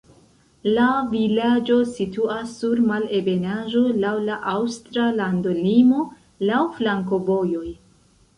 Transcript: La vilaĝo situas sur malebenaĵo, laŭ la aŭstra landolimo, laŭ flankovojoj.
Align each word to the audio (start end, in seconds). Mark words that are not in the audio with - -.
La 0.75 0.85
vilaĝo 1.09 1.75
situas 1.97 2.53
sur 2.61 2.81
malebenaĵo, 2.93 3.83
laŭ 4.05 4.15
la 4.31 4.39
aŭstra 4.55 5.05
landolimo, 5.21 6.09
laŭ 6.53 6.65
flankovojoj. 6.81 7.69